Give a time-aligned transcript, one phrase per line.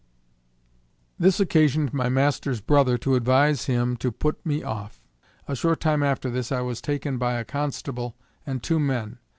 [1.19, 4.99] This occasioned my master's brother to advise him to put me off.
[5.47, 9.19] A short time after this I was taken by a constable and two men.